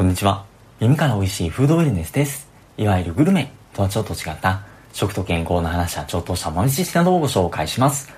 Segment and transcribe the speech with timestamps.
[0.00, 0.46] こんにちは。
[0.80, 2.48] 耳から美味しいフードウェルネスです。
[2.78, 4.62] いわゆるグルメとはちょっと違った
[4.94, 8.10] 食と健康の話やちょっとした豆知識などをご紹介します。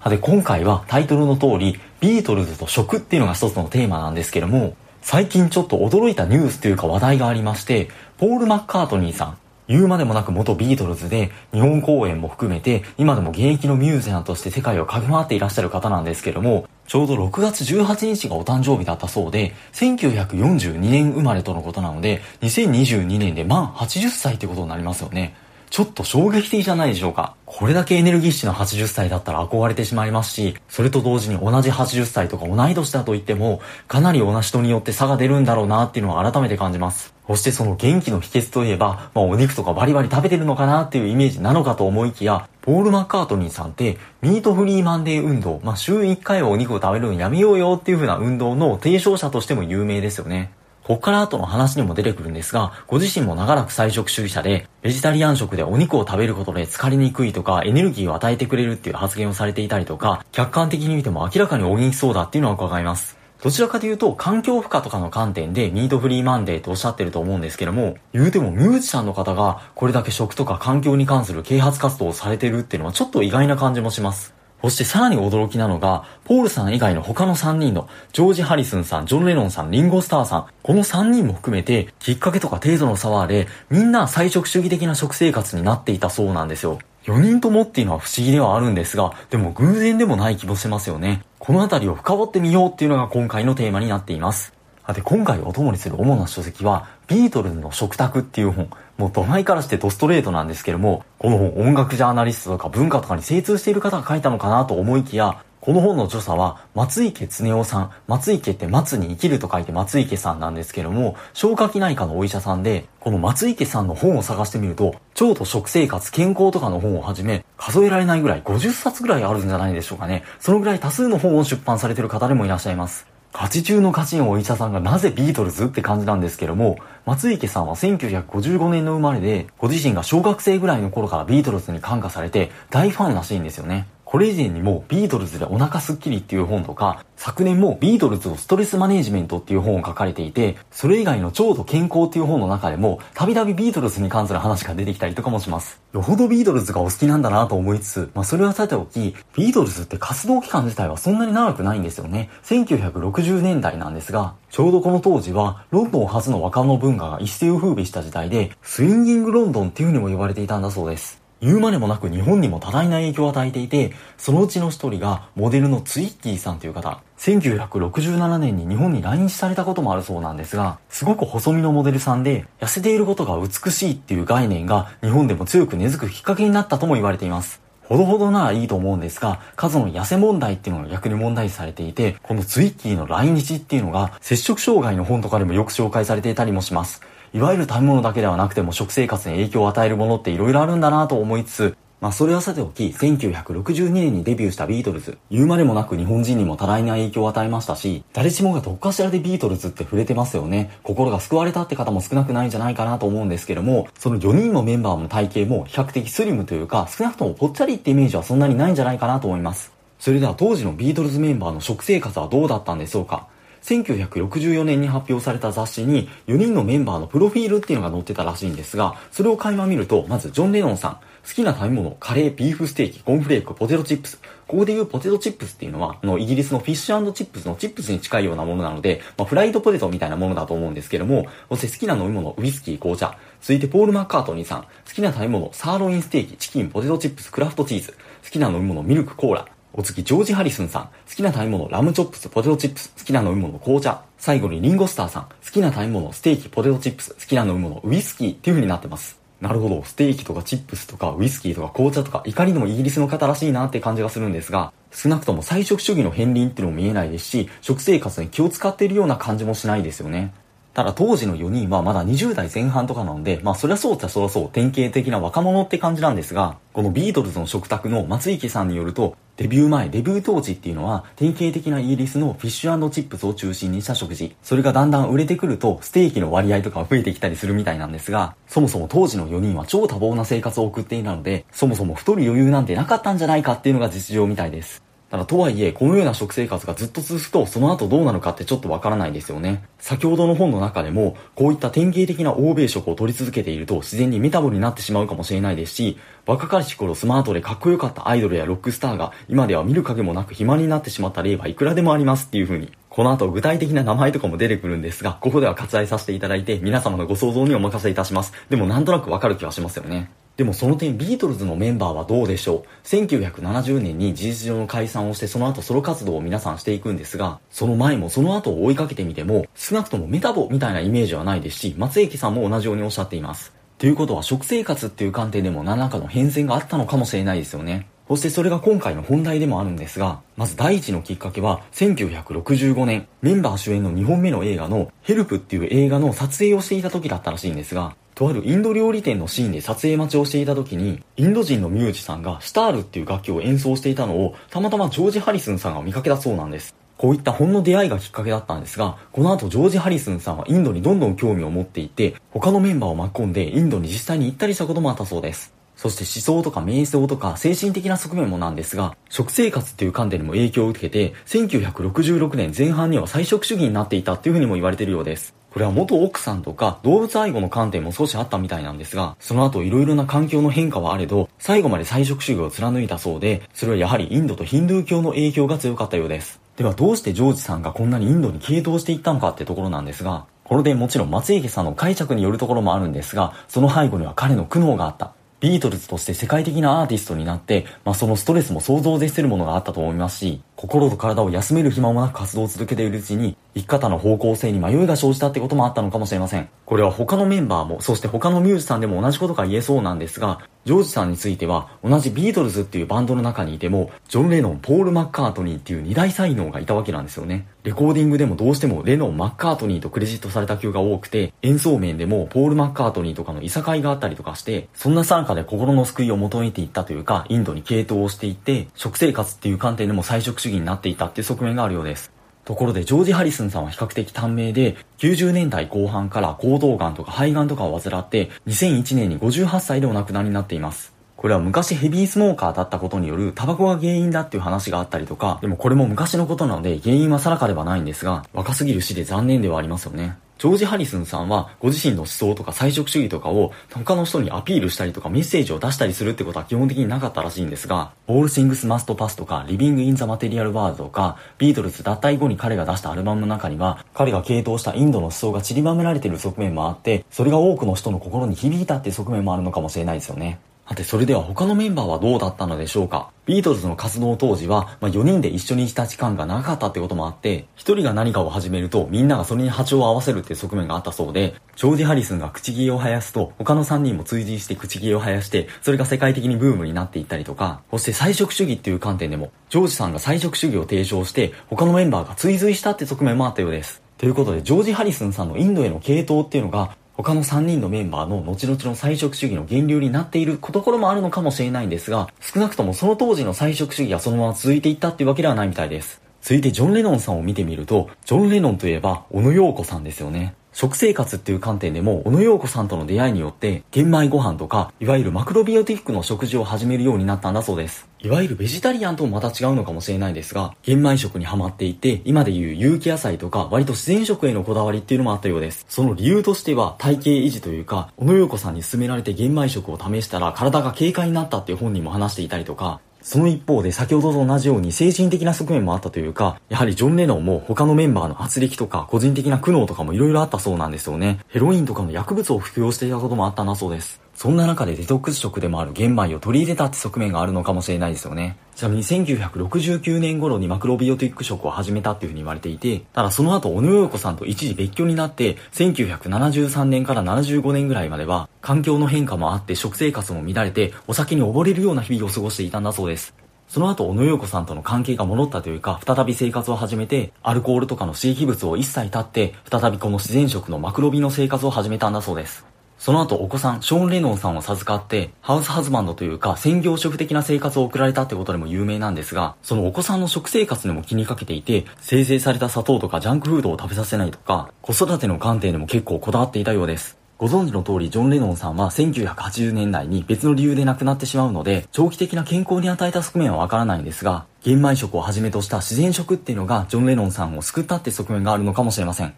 [0.00, 25.34] さて今回はタイトルの通りビートルズと食っていうのが一つのテーマなんですけども最近ちょっと驚いたニュースというか話題がありましてポール・マッカートニーさん言うまでもなく元ビートルズで日本公演も含めて今でも現役のミュージアンとして世界を駆け回っていらっしゃる方なんですけどもちょうど6月18日がお誕生日だったそうで1942年生まれとのことなので2022年で満80歳ってことになりますよね
[25.74, 27.34] ちょっと衝撃的じゃないでしょうか。
[27.46, 37.13] これだけエネルギッシュな80歳だったら憧れてしまいますし、それと同時に同じ80歳とか同い年だと言っても、かなり同じ人によって差が出るんだろうなっていうのは改めて感じます。
[37.26, 50.52] そしてその元気の秘訣といえば、まあお肉とかバリバリ食べてるのかなっていうイメージなのかと思いきや、ポール・マッカートニーさんって、ミートフリーマンデー運動、まあ週1回はお肉を食べるのやめようよっていう風な運動の提唱者としても有名ですよね。
[50.84, 63.23] こっから後の話にも出てくるんですが、ご自身も長らく菜食主義者で、ベジタリアン食でお肉を食べることで疲れにくいとか、エネルギーを与えてくれるっていう発言をされていたりとか、客観的に見ても明らかにお元気そうだっていうのは伺います。
[63.44, 74.32] どちらかというと、環境負荷とかの観点でミートフリーマンデーとおっしゃってると思うんですけども、言うてもミュージシャンの方がこれだけ食とか環境に関する啓発活動をされてるっていうのはちょっと意外な感じもします。
[74.62, 86.78] そしてさらに驚きなのが、ポールさん以外の他の3人の、ジョージ・ハリスンさん、ジョン・レノンさん、リンゴ・スターさん、この3人も含めて、きっかけとか程度の差はあれ、みんな菜食主義的な食生活になっていたそうなんですよ。
[87.04, 91.22] 4人ともっていうのは不思議ではあるんですが、でも偶然でもない気もしますよね。
[91.46, 94.54] この辺りを深掘ってみようっていうのが今回のテーマになっています。
[94.94, 98.70] で、今回お供にする主な書籍は、ビートルズの食卓っていう本。
[98.96, 107.90] もう土前からしてドストレートなんですけども、この本音楽ジャーナリストとか文化とかに精通している方が書いたのかなと思いきや、この本の著者は松池恒夫さん。
[108.06, 120.22] 松池って松に生きると書いて松池さんなんですけども、消化器内科のお医者さんで、この松池さんの本を探してみると、腸と食生活、健康とかの本をはじめ、数えられないぐらい50冊ぐらいあるんじゃないでしょうかね。
[120.38, 123.06] そのぐらい多数の本を出版されてる方でもいらっしゃいます。
[123.32, 126.76] 勝ち中の勝ちのお医者さんがなぜビートルズって感じなんですけども、
[127.06, 133.86] 松生さんは1955年の生まれで、ご自身が小学生ぐらいの頃からビートルズに感化されて大ファンらしいんですよね。
[134.14, 145.80] これ以前にもビートルズでお腹すっきりっていう本とか、昨年もビートルズのストレスマネージメントっていう本を書かれていて、それ以外の腸と健康っていう本の中でも、たびたびビートルズに関する話が出てきたりとかもします。
[145.92, 152.30] よほどビートルズがお好きなんだなと思いつつ、まあそれはさておき、ビートルズって活動期間自体はそんなに長くないんですよね。
[152.44, 161.23] 1960年代なんですが、ちょうどこの当時は、ロンドン発の若者文化が一世を風靡した時代で、スインギングロンドンっていう風にも呼ばれていたんだそうです。
[161.44, 167.02] 言うまでもなく日本にも多大な影響を与えていて、そのうちの一人がモデルのツイッキーさんという方。
[167.18, 177.60] 1967年に日本に来日されたこともあるそうなんですが、すごく細身のモデルさんで、痩せていることが美しいっていう概念が日本でも強く根付くきっかけになったとも言われています。
[177.82, 187.02] ほどほどならいいと思うんですが、数の痩せ問題っていうのが逆に問題視されていて、このツイッキーの来日っていうのが、摂食障害の本とかでもよく紹介されていたりもします。
[187.34, 200.78] いわゆる食べ物だけではなくても食生活に影響を与えるものって色々あるんだなと思いつつ、まあそれはさておき、1962年にデビューしたビートルズ、言うまでもなく日本人にも多大な影響を与えましたし、誰しもがどっかしらでビートルズって触れてますよね。
[200.84, 209.72] 心が救われたって方も少なくないんじゃないかなと思うんですけども、その4人のメンバーの体型も比較的スリムというか、少なくともぽっちゃりってイメージはそんなにないんじゃないかなと思います。
[209.98, 213.26] それでは当時のビートルズメンバーの食生活はどうだったんでしょうか
[213.64, 220.92] 1964年に発表された雑誌に4人のメンバーのプロフィールっていうのが載ってたらしいんですが、それを垣間見ると、まずジョン・レノンさん、
[221.26, 224.20] 好きな食べ物、カレー、ビーフステーキ、コンフレーク、ポテトチップス。
[224.46, 233.16] ここで言うポテトチップスっていうのは、あの、イギリスのフィッシュチップスのチップスに近いようなものなので、まあ、フライドポテトみたいなものだと思うんですけども、そして好きな飲み物、ウイスキー、紅茶。
[233.40, 234.62] 続いて、ポール・マッカートニーさん。
[234.62, 237.92] 好きな食べ物、サーロインステーキ、チキン、ポテトチップス、クラフトチーズ。
[237.92, 239.53] 好きな飲み物、ミルク、コーラ。
[239.76, 240.82] お次、ジョージ・ハリスンさん。
[240.84, 242.94] 好きな食べ物、ラムチョップス、ポテトチップス。
[242.96, 244.02] 好きな飲み物、紅茶。
[244.18, 245.22] 最後にリンゴスターさん。
[245.24, 247.14] 好きな食べ物、ステーキ、ポテトチップス。
[247.14, 249.18] 好きな飲み物、ウイスキーっていう風になってます。
[249.40, 260.32] なるほど、ステーキとかチップスとかウイスキーとか紅茶とか、いかにもイギリスの方らしいなって感じがするんですが、少なくとも菜食主義の片鱗っていうのも見えないですし、食生活に気を使っているような感じもしないですよね。
[260.72, 274.36] ただ当時の4人はまだ20代前半とかなので、まあそりゃそうっちゃそりゃそう、典型的な若者って感じなんですが、このビートルズの食卓の松池さんによると、デビュー前、デビュー当時っていうのは、典型的なイギリスのフィッシュチップスを中心にした食事。
[274.44, 284.84] それがだんだん売れてくると、ステーキの割合とか増えてきたりするみたいなんですが、そもそも当時の4人は超多忙な生活を送っていたので、そもそも太る余裕なんてなかったんじゃないかっていうのが実情みたいです。
[285.14, 289.62] ただとはいえ、このような食生活がずっと続くと、その後どうなるかってちょっとわからないですよね。
[289.78, 302.72] 先ほどの本の中でも、こういった典型的な欧米食を取り続けていると、自然にメタボになってしまうかもしれないですし、若かりし頃スマートでかっこよかったアイドルやロックスターが、今では見る影もなく肥満になってしまった例はいくらでもありますっていう風に。
[302.88, 308.32] この後具体的な名前とかも出てくるんですが、ここでは割愛させていただいて、皆様のご想像にお任せいたします。
[308.50, 310.10] でもなんとなくわかる気はしますよね。
[310.36, 323.52] でもその点ビートルズのメンバーはどうでしょう？1970年に事実上の解散をしてその後ソロ活動を皆さんしていくんですが、その前もその後を追いかけてみても、少なくともメタボみたいなイメージはないですし、松駅さんも同じようにおっしゃっています。
[323.78, 327.86] ということは食生活っていう観点でも何らかの変遷があったのかもしれないですよね。
[328.08, 346.74] そしてそれが今回の本題でもあるんですが、まず第一のきっかけは、1965年、メンバー主演の2本目の映画の、ヘルプっていう映画の撮影をしていた時だったらしいんですが、とあるインド料理店のシーンで撮影待ちをしていた時に、インド人のミュージシャンがシタールっていう楽器を演奏していたのを、たまたまジョージ・ハリスンさんが見かけたそうなんです。
[346.96, 355.52] こういったほんの出会いがきっかけだったんですが、この後ジョージ・ハリスンさんはインドにどんどん興味を持っていて、他のメンバーを巻き込んでインドに実際に行ったりしたこともあったそうです。
[355.76, 365.34] そして思想とか瞑想とか精神的な側面もなんですが、食生活っていう観点にも影響を受けて、1966年前半には菜食主義になっていたっていうふうにも言われているようです。
[365.54, 376.40] これは元奥さんとか動物愛護の観点も少しあったみたいなんですが、その後色々な環境の変化はあれど、最後まで菜食主義を貫いたそうで、それはやはりインドとヒンドゥー教の影響が強かったようです。
[376.56, 385.12] ではどうしてジョージさんがこんなにインドに傾倒していったのかってところなんですが、これでもちろん松池さんの解釈によるところもあるんですが、その背後には彼の苦悩があった。
[385.38, 396.48] ビートルズとして世界的なアーティストになって、まあ、そのストレスも想像を絶するものがあったと思いますし、心と体を休める暇もなく活動を続けているうちに、生き方の方向性に迷いが生じたってこともあったのかもしれません。
[396.66, 407.46] これは他のメンバーも、そして他のミュージシャンでも同じことが言えそうなんですが、ジョージさんについては、同じビートルズっていうバンドの中にいても、ジョン・レノン、ポール・マッカートニーっていう二大才能がいたわけなんですよね。
[407.64, 422.10] レコーディングでもどうしてもレノン、マッカートニーとクレジットされた曲が多くて、演奏面でもポール・マッカートニーとかのいさかいがあったりとかして、そんな参加で心の救いを求めていったというか、インドに傾倒をしていって、食生活っていう観点でも菜食主義になっていたっていう側面があるようです。
[422.44, 430.92] ところで、ジョージ・ハリスンさんは比較的短命で、90年代後半から行動癌とか肺癌とかを患って、2001年に58歳でお亡くなりになっています。
[431.16, 440.18] これは昔ヘビースモーカーだったことによるタバコが原因だっていう話があったりとか、でもこれも昔のことなので原因は定かではないんですが、若すぎる死で残念ではありますよね。
[440.36, 460.38] ジョージ・ハリスンさんはご自身の思想とか菜食主義とかを他の人にアピールしたりとかメッセージを出したりするってことは基本的になかったらしいんですが、All Things Must Pass とか Living in the Material World とかビートルズ脱退後に彼が出したアルバムの中には彼が傾倒したインドの思想が散りばめられている側面もあってそれが多くの人の心に響いたっていう側面もあるのかもしれないですよね。
[460.66, 463.10] さて、それでは他のメンバーはどうだったのでしょうか？
[463.26, 483.82] ビートルズの活動当時は、まあ、4人で一緒にいた時間が長かったってこともあって、1人が何かを始めるとみんながそれに波長を合わせるっていう側面があったそうで、ジョージ・ハリスンが口切を生やすと、他の3人も追随して口切を生やして、それが世界的にブームになっていったりとか、そして菜食主義っていう観点でも、ジョージさんが菜食主義を提唱して、他のメンバーが追随したって側面もあったようです。
[483.96, 496.00] ということで、ジョージ・ハリスンさんのインドへの系統っていうのが、他の3人のメンバーの後々の菜食主義の源流になっているところもあるのかもしれないんですが、少なくともその当時の菜食主義がそのまま続いていったっていうわけではないみたいです。
[496.22, 500.34] 続いてジョン・レノンさんを見てみると、ジョン・レノンといえば、小野洋子さんですよね。
[500.54, 507.88] 食生活っていう観点でも、小野洋子さんとの出会いによって、玄米ご飯とか、いわゆるマクロビオティックの食事を始めるようになったんだそうです。
[507.98, 515.66] いわゆるベジタリアンともまた違うのかもしれないですが、玄米食にハマっていて、今でいう有機野菜とか、割と自然食へのこだわりっていうのもあったようです。
[515.68, 531.20] その理由としては、体型維持というか、小野洋子さんに勧められて玄米食を試したら、体が軽快になったっていう本人も話していたりとか、その一方で先ほどと同じように精神的な側面もあったというか、やはりジョン・レノンも他のメンバーの圧力とか個人的な苦悩とかも色々あったそうなんですよね。
[531.28, 534.00] ヘロインとかの薬物を服用していたこともあったんだそうです。
[534.14, 538.36] そんな中でデトックス食でもある玄米を取り入れたって側面があるのかもしれないですよね。
[538.54, 553.14] ちなみに1969年頃にマクロビオティック食を始めたっていうふうに言われていて、ただその後、小野洋子さんと一時別居になって、1973年から75年ぐらいまでは、環境の変化もあって食生活も乱れて、お酒に溺れるような日々を過ごしていたんだそうです。
[553.48, 562.53] その後、小野洋子さんとの関係が戻ったというか、再び生活を始めて、アルコールとかの刺激物を一切断って、再びこの自然食のマクロビの生活を始めたんだそうです。
[562.84, 576.98] その後お子さん、ショーン・レノンさんを授かって、ハウスハズバンドというか専業主婦的な生活を送られたってことでも有名なんですが、そのお子さんの食生活にも気にかけていて、生成された砂糖とかジャンクフードを食べさせないとか、子育ての観点でも結構こだわっていたようです。
[577.16, 589.14] ご存知の通り、ジョン・レノンさんは1980年代に別の理由で亡くなってしまうので、長期的な健康に与えた側面はわからないんですが、玄米食をはじめとした自然食っていうのが、ジョン・レノンさんを救ったって側面があるのかもしれません。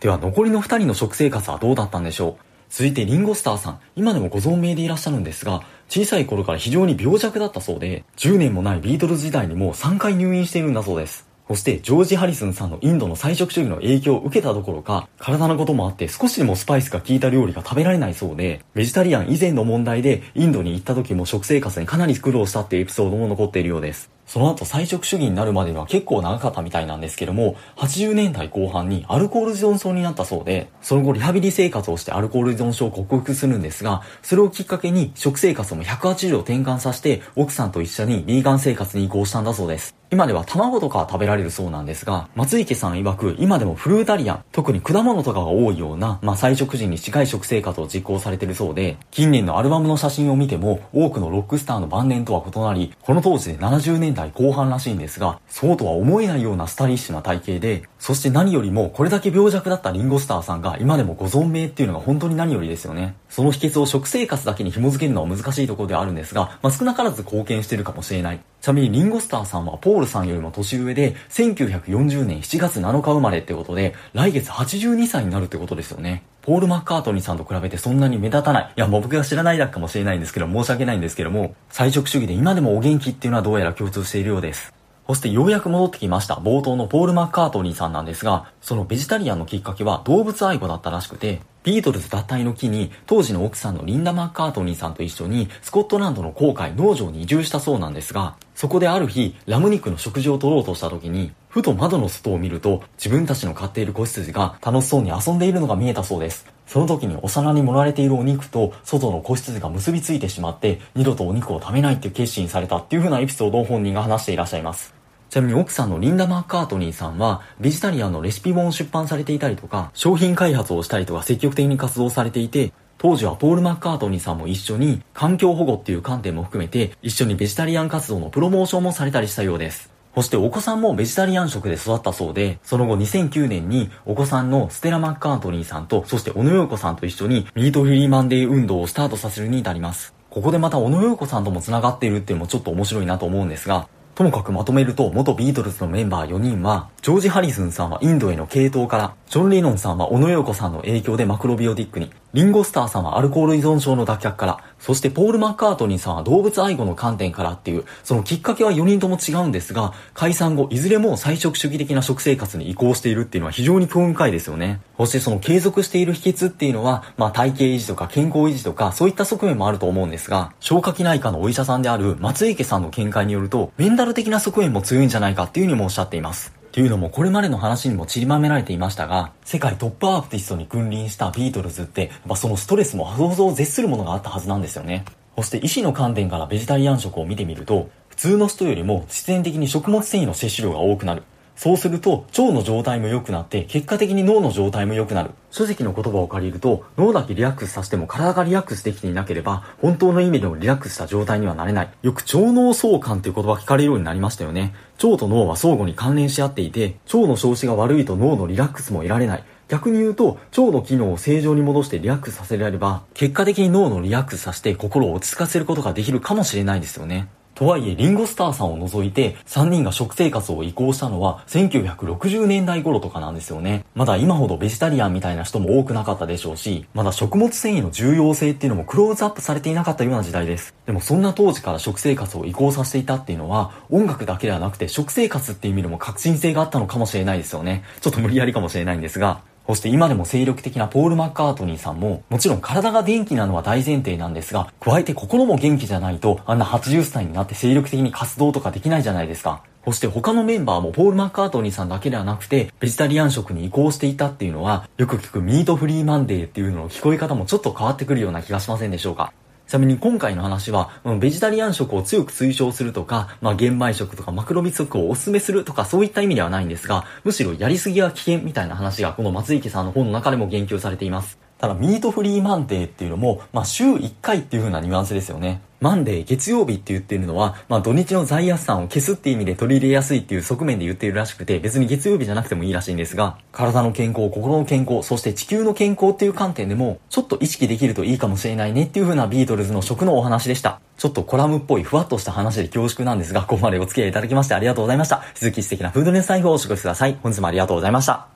[0.00, 2.49] では、残りの二人の食生活はどうだったんでしょう？
[2.70, 11.29] 続いてリンゴスターさん、今でもご存命でいらっしゃるんですが、小さい頃から非常に病弱だったそうで、10年もないビートルズ時代にもう3回入院しているんだそうです。
[11.50, 24.12] そしてジョージ・ハリスンさんのインドの菜食主義の影響を受けたどころか、体のこともあって少しでもスパイスが効いた料理が食べられないそうで、ベジタリアン以前の問題でインドに行った時も食生活にかなり苦労したっていうエピソードも残っているようです。
[24.26, 39.99] その後菜食主義になるまでは結構長かったみたいなんですけども、80年代後半にアルコール依存症になったそうで、その後リハビリ生活をしてアルコール依存症を克服するんですが、それをきっかけに食生活も180度転換させて、奥さんと一緒にビーガン生活に移行したんだそうです。
[40.12, 63.14] 今では卵とか食べられるそうなんですが、松池さん曰く今でもフルータリアン、特に果物とかが多いような、まあ、菜食人に近い食生活を実行されているそうで、近年のアルバムの写真を見ても、多くのロックスターの晩年とは異なり、この当時で70年代後半らしいんですが、そうとは思えないようなスタリッシュな体型で、そして何よりもこれだけ病弱だったリンゴスターさんが今でもご存命っていうのが本当に何よりですよね。
[63.28, 68.40] その秘訣を食生活だけに紐づけるのは難しいところではあるんですが、まあ、少なからず貢献してるかもしれない。
[68.62, 76.22] ちなみにリンゴスターさんはポールさんよりも年上で、1940年7月7日生まれってことで、来月82歳になるってことですよね。
[76.40, 78.72] ポール・マッカートニーさんと比べてそんなに目立たない。
[78.76, 84.79] いや、もう僕が知らないだけかもしれないんですけど、申し訳ないんですけども、菜食主義で今でもお元気っていうのはどうやら共通しているようです。
[85.10, 106.46] そしてようやく戻ってきました冒頭のポール・マッカートニーさんなんですが、そのベジタリアンのきっかけは動物愛護だったらしくて、ビートルズ脱退の機に当時の奥さんのリンダ・マッカートニーさんと一緒にスコットランドの郊外農場に移住したそうなんですが、そこである日、ラム肉の食事を取ろうとした時に、ふと窓の外を見ると自分たちの飼っている子羊が楽しそうに遊んでいるのが見えたそうです。
[106.68, 114.99] その時にお皿に盛られているお肉と外の子羊が結びついてしまって二度とお肉を食べないっていう決心されたっていう風なエピソードを本人が話していらっしゃいます。
[115.30, 129.90] ちなみに奥さんのリンダ・マッカートニーさんは、ベジタリアンのレシピ本を出版されていたりとか、商品開発をしたりとか積極的に活動されていて、当時はポール・マッカートニーさんも一緒に環境保護っていう観点も含めて一緒にベジタリアン活動のプロモーションもされたりしたようです。
[130.16, 140.12] そしてお子さんもベジタリアン食で育ったそうで、その後2009年にお子さんのステラ・マッカートニーさんと、そして小野洋子さんと一緒にミートフリーマンデー運動をスタートさせるに至ります。
[140.28, 143.86] ここでまた小野洋子さんとも繋がっているっていうのもちょっと面白いなと思うんですが、
[144.20, 164.80] ともかくまとめると、元ビートルズのメンバー4人は、ジョージ・ハリスンさんはインドへの系統から、ジョン・リノンさんは小野洋子さんの影響でマクロビオティックに、リンゴスターさんはアルコール依存症の脱却から、そしてポール・マッカートニーさんは動物愛護の観点からっていう、そのきっかけは4人とも違うんですが、解散後、いずれも菜食主義的な食生活に移行しているっていうのは非常に興味深いですよね。
[164.96, 176.59] そしてその継続している秘訣っていうのは、まあ体型維持とか健康維持とか、そういった側面もあると思うんですが、消化器内科のお医者さんである松池さんの見解によると、メンタル的な側面も強いんじゃないかっていうふうにもおっしゃっています。
[176.70, 185.04] っていうのもこれまでの話にも散りばめられていましたが、世界トップアーティストに君臨したビートルズって、やっぱそのストレスも想像を絶するものがあったはずなんですよね。
[185.34, 191.24] そして医師の観点からベジタリアン食を見てみると、普通の人よりも必然的に食物繊維の摂取量が多くなる。
[191.62, 195.32] そうすると腸の状態も良くなって結果的に脳の状態も良くなる。
[195.50, 201.90] 書籍の言葉を借りると脳だけリラックスさせても体がリラックスできていなければ本当の意味でのリラックスした状態にはなれない。
[202.00, 204.74] よく腸脳相関っていう言葉聞かれるようになりましたよね。
[205.04, 209.44] 腸と脳は相互に関連し合っていて腸の調子が悪いと脳のリラックスも得られない。
[209.68, 217.28] 逆に言うと、腸の機能を正常に戻してリラックスさせられれば、結果的に脳のリラックスさせて心を落ち着かせることができるかもしれないですよね。
[217.60, 223.84] とはいえ、リンゴスターさんを除いて、3人が食生活を移行したのは、1960年代頃とかなんですよね。
[223.94, 230.74] まだ今ほどベジタリアンみたいな人も多くなかったでしょうし、まだ食物繊維の重要性っていうのもクローズアップされていなかったような時代です。
[230.86, 237.84] でもそんな当時から食生活を移行させていたっていうのは、音楽だけではなくて食生活っていう意味でも革新性があったのかもしれないですよね。
[238.00, 249.62] ちょっと無理やりかもしれないんですが、そして今でも精力的なポール・マッカートニーさんも、もちろん体が元気なのは大前提なんですが、加えて心も元気じゃないと、あんな80歳になって精力的に活動とかできないじゃないですか。
[249.84, 259.32] そして他のメンバーもポール・マッカートニーさんだけではなくて、ベジタリアン食に移行していたっていうのは、よく聞くミートフリーマンデーっていうのの聞こえ方もちょっと変わってくるような気がしませんでしょうか？
[259.70, 271.49] ちなみに今回の話は、ベジタリアン食を強く推奨するとか、まあ、玄米食とかマクロビ食をお勧めするとかそういった意味ではないんですが、むしろやりすぎは危険みたいな話がこの松池さんの本の中でも言及されています。
[271.60, 275.60] ただ、ミートフリーマンデーっていうのも、まあ、週1回っていう風なニュアンスですよね。
[275.80, 290.80] マンデー、月曜日って言ってるのは、まあ、土日の罪悪感を消すっていう意味で取り入れやすいっていう側面で言っているらしくて、別に月曜日じゃなくてもいいらしいんですが、体の健康、心の健康、そして地球の健康っていう観点でも、ちょっと意識できるといいかもしれないねっていう風なビートルズの食のお話でした。
[290.96, 295.22] ちょっとコラムっぽいふわっとした話で恐縮なんですが、ここまでお付き合いいただきましてありがとうございました。
[295.28, 297.16] 引き続き素敵なフードネス財布をお過ごしください。
[297.22, 298.28] 本日もありがとうございました。